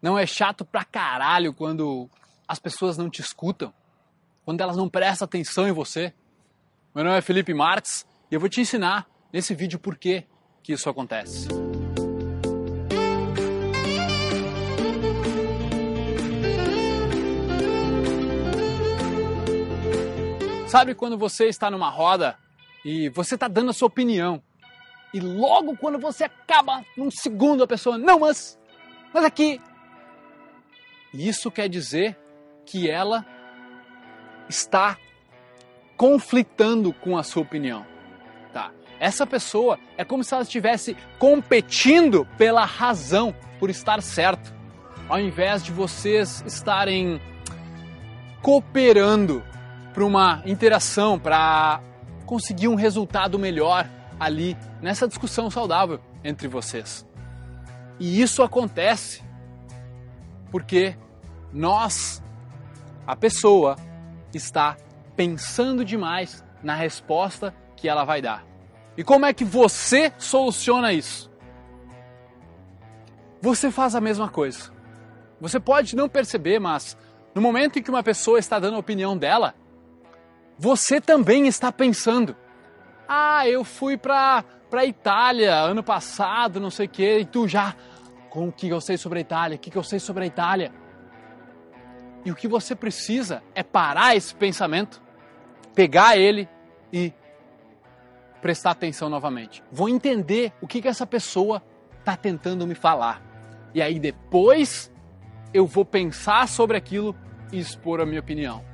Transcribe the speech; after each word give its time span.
Não 0.00 0.16
é 0.16 0.24
chato 0.24 0.64
pra 0.64 0.84
caralho 0.84 1.52
quando 1.52 2.08
as 2.46 2.60
pessoas 2.60 2.96
não 2.96 3.10
te 3.10 3.20
escutam? 3.20 3.74
Quando 4.44 4.60
elas 4.60 4.76
não 4.76 4.88
prestam 4.88 5.26
atenção 5.26 5.66
em 5.66 5.72
você? 5.72 6.14
Meu 6.94 7.04
nome 7.04 7.18
é 7.18 7.20
Felipe 7.20 7.52
Marques 7.52 8.06
e 8.30 8.34
eu 8.34 8.38
vou 8.38 8.48
te 8.48 8.60
ensinar 8.60 9.08
nesse 9.32 9.56
vídeo 9.56 9.76
por 9.76 9.98
que 9.98 10.24
que 10.62 10.72
isso 10.72 10.88
acontece. 10.88 11.48
Sabe 20.68 20.94
quando 20.94 21.18
você 21.18 21.46
está 21.46 21.70
numa 21.70 21.90
roda 21.90 22.38
e 22.84 23.08
você 23.08 23.34
está 23.34 23.48
dando 23.48 23.70
a 23.70 23.72
sua 23.72 23.88
opinião 23.88 24.40
e 25.12 25.18
logo 25.18 25.76
quando 25.76 25.98
você 25.98 26.22
acaba, 26.22 26.84
num 26.96 27.10
segundo, 27.10 27.64
a 27.64 27.66
pessoa, 27.66 27.98
não, 27.98 28.20
mas, 28.20 28.56
mas 29.12 29.24
aqui. 29.24 29.60
Isso 31.12 31.50
quer 31.50 31.68
dizer 31.68 32.16
que 32.64 32.88
ela 32.90 33.24
está 34.48 34.96
conflitando 35.96 36.92
com 36.92 37.16
a 37.16 37.22
sua 37.22 37.42
opinião. 37.42 37.84
Tá? 38.52 38.70
Essa 39.00 39.26
pessoa 39.26 39.78
é 39.96 40.04
como 40.04 40.22
se 40.22 40.34
ela 40.34 40.42
estivesse 40.42 40.96
competindo 41.18 42.26
pela 42.36 42.64
razão, 42.64 43.34
por 43.58 43.70
estar 43.70 44.02
certo, 44.02 44.54
ao 45.08 45.18
invés 45.18 45.62
de 45.62 45.72
vocês 45.72 46.42
estarem 46.46 47.20
cooperando 48.42 49.42
para 49.92 50.04
uma 50.04 50.42
interação, 50.46 51.18
para 51.18 51.82
conseguir 52.26 52.68
um 52.68 52.74
resultado 52.74 53.38
melhor 53.38 53.88
ali 54.20 54.56
nessa 54.80 55.08
discussão 55.08 55.50
saudável 55.50 56.00
entre 56.22 56.46
vocês. 56.46 57.06
E 57.98 58.20
isso 58.20 58.42
acontece 58.42 59.22
porque 60.50 60.96
nós, 61.52 62.22
a 63.06 63.16
pessoa, 63.16 63.76
está 64.32 64.76
pensando 65.16 65.84
demais 65.84 66.44
na 66.62 66.74
resposta 66.74 67.54
que 67.76 67.88
ela 67.88 68.04
vai 68.04 68.20
dar. 68.20 68.44
E 68.96 69.04
como 69.04 69.26
é 69.26 69.32
que 69.32 69.44
você 69.44 70.12
soluciona 70.18 70.92
isso? 70.92 71.30
Você 73.40 73.70
faz 73.70 73.94
a 73.94 74.00
mesma 74.00 74.28
coisa. 74.28 74.72
Você 75.40 75.60
pode 75.60 75.94
não 75.94 76.08
perceber, 76.08 76.58
mas 76.58 76.96
no 77.34 77.40
momento 77.40 77.78
em 77.78 77.82
que 77.82 77.90
uma 77.90 78.02
pessoa 78.02 78.38
está 78.38 78.58
dando 78.58 78.74
a 78.74 78.80
opinião 78.80 79.16
dela, 79.16 79.54
você 80.58 81.00
também 81.00 81.46
está 81.46 81.70
pensando. 81.70 82.36
Ah, 83.08 83.48
eu 83.48 83.62
fui 83.62 83.96
para 83.96 84.44
para 84.68 84.84
Itália 84.84 85.54
ano 85.54 85.82
passado, 85.82 86.60
não 86.60 86.70
sei 86.70 86.86
o 86.86 86.90
quê, 86.90 87.20
e 87.20 87.24
tu 87.24 87.48
já 87.48 87.74
com 88.30 88.48
o 88.48 88.52
que 88.52 88.68
eu 88.68 88.80
sei 88.80 88.96
sobre 88.96 89.18
a 89.18 89.22
Itália, 89.22 89.56
o 89.56 89.58
que 89.58 89.76
eu 89.76 89.82
sei 89.82 89.98
sobre 89.98 90.24
a 90.24 90.26
Itália. 90.26 90.72
E 92.24 92.30
o 92.30 92.34
que 92.34 92.48
você 92.48 92.74
precisa 92.74 93.42
é 93.54 93.62
parar 93.62 94.16
esse 94.16 94.34
pensamento, 94.34 95.00
pegar 95.74 96.16
ele 96.16 96.48
e 96.92 97.12
prestar 98.40 98.72
atenção 98.72 99.08
novamente. 99.08 99.62
Vou 99.70 99.88
entender 99.88 100.52
o 100.60 100.66
que, 100.66 100.82
que 100.82 100.88
essa 100.88 101.06
pessoa 101.06 101.62
está 101.98 102.16
tentando 102.16 102.66
me 102.66 102.74
falar. 102.74 103.22
E 103.74 103.82
aí 103.82 103.98
depois 103.98 104.90
eu 105.52 105.66
vou 105.66 105.84
pensar 105.84 106.48
sobre 106.48 106.76
aquilo 106.76 107.14
e 107.52 107.58
expor 107.58 108.00
a 108.00 108.06
minha 108.06 108.20
opinião. 108.20 108.64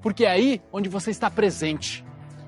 Porque 0.00 0.24
é 0.24 0.30
aí 0.30 0.60
onde 0.72 0.88
você 0.88 1.10
está 1.10 1.30
presente. 1.30 2.04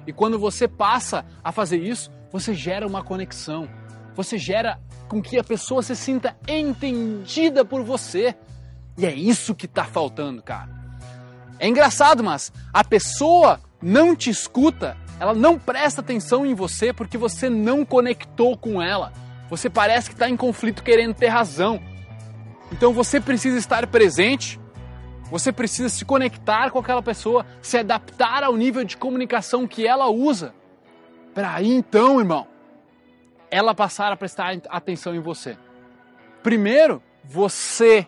E 0.06 0.12
quando 0.12 0.38
você 0.38 0.68
passa 0.68 1.24
a 1.42 1.52
fazer 1.52 1.78
isso, 1.78 2.10
você 2.30 2.52
gera 2.52 2.86
uma 2.86 3.02
conexão. 3.02 3.68
Você 4.14 4.36
gera 4.36 4.80
com 5.14 5.22
que 5.22 5.38
a 5.38 5.44
pessoa 5.44 5.80
se 5.80 5.94
sinta 5.94 6.36
entendida 6.48 7.64
por 7.64 7.84
você. 7.84 8.34
E 8.98 9.06
é 9.06 9.14
isso 9.14 9.54
que 9.54 9.66
está 9.66 9.84
faltando, 9.84 10.42
cara. 10.42 10.68
É 11.56 11.68
engraçado, 11.68 12.24
mas 12.24 12.52
a 12.72 12.82
pessoa 12.82 13.60
não 13.80 14.16
te 14.16 14.28
escuta, 14.28 14.96
ela 15.20 15.32
não 15.32 15.56
presta 15.56 16.00
atenção 16.00 16.44
em 16.44 16.52
você 16.52 16.92
porque 16.92 17.16
você 17.16 17.48
não 17.48 17.84
conectou 17.84 18.56
com 18.56 18.82
ela. 18.82 19.12
Você 19.48 19.70
parece 19.70 20.08
que 20.08 20.16
está 20.16 20.28
em 20.28 20.36
conflito 20.36 20.82
querendo 20.82 21.14
ter 21.14 21.28
razão. 21.28 21.80
Então 22.72 22.92
você 22.92 23.20
precisa 23.20 23.56
estar 23.56 23.86
presente 23.86 24.58
você 25.30 25.50
precisa 25.50 25.88
se 25.88 26.04
conectar 26.04 26.70
com 26.70 26.78
aquela 26.78 27.02
pessoa, 27.02 27.46
se 27.62 27.78
adaptar 27.78 28.44
ao 28.44 28.56
nível 28.56 28.84
de 28.84 28.96
comunicação 28.96 29.66
que 29.66 29.86
ela 29.86 30.08
usa. 30.08 30.54
Para 31.34 31.54
aí 31.54 31.72
então, 31.72 32.20
irmão, 32.20 32.46
ela 33.54 33.72
passar 33.72 34.10
a 34.10 34.16
prestar 34.16 34.58
atenção 34.68 35.14
em 35.14 35.20
você. 35.20 35.56
Primeiro, 36.42 37.00
você 37.22 38.04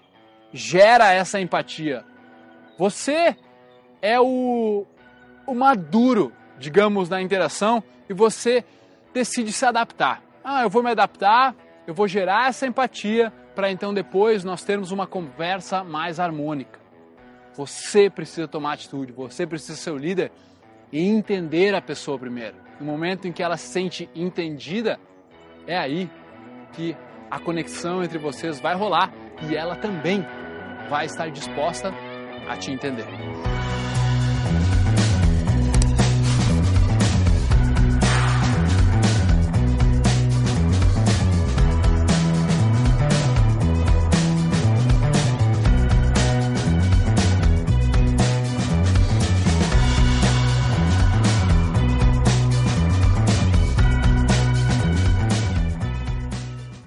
gera 0.53 1.13
essa 1.13 1.41
empatia. 1.41 2.05
Você 2.77 3.37
é 4.03 4.21
o, 4.21 4.85
o 5.47 5.55
maduro, 5.55 6.33
digamos, 6.59 7.09
na 7.09 7.23
interação 7.23 7.81
e 8.11 8.13
você 8.13 8.65
decide 9.15 9.53
se 9.53 9.65
adaptar. 9.65 10.21
Ah, 10.43 10.65
eu 10.65 10.69
vou 10.69 10.83
me 10.83 10.91
adaptar, 10.91 11.55
eu 11.87 11.95
vou 11.95 12.09
gerar 12.09 12.49
essa 12.49 12.67
empatia 12.67 13.33
para 13.55 13.71
então 13.71 13.95
depois 13.95 14.43
nós 14.43 14.65
termos 14.65 14.91
uma 14.91 15.07
conversa 15.07 15.85
mais 15.85 16.19
harmônica. 16.19 16.81
Você 17.55 18.11
precisa 18.11 18.49
tomar 18.49 18.73
atitude, 18.73 19.13
você 19.13 19.47
precisa 19.47 19.79
ser 19.79 19.93
o 19.93 19.97
líder 19.97 20.33
e 20.91 21.07
entender 21.07 21.73
a 21.73 21.81
pessoa 21.81 22.19
primeiro. 22.19 22.57
No 22.81 22.87
momento 22.87 23.29
em 23.29 23.33
que 23.33 23.45
ela 23.45 23.57
se 23.57 23.69
sente 23.69 24.11
entendida, 24.13 24.99
é 25.67 25.77
aí 25.77 26.11
que 26.73 26.97
a 27.31 27.39
conexão 27.39 28.03
entre 28.03 28.19
vocês 28.19 28.61
vai 28.61 28.75
rolar 28.75 29.13
e 29.49 29.57
ela 29.57 29.77
também 29.77 30.25
vai 30.89 31.07
estar 31.07 31.31
disposta 31.31 31.93
a 32.49 32.57
te 32.57 32.71
entender. 32.71 33.07